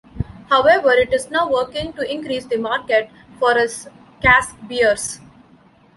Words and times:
However, 0.49 0.93
it 0.93 1.13
is 1.13 1.29
now 1.29 1.47
working 1.47 1.93
to 1.93 2.11
increase 2.11 2.45
the 2.45 2.57
market 2.57 3.11
for 3.39 3.55
its 3.55 3.87
cask 4.19 4.55
beers. 4.67 5.19